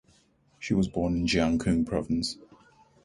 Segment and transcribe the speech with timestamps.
[0.57, 2.35] She was born in Xiangkhouang Province.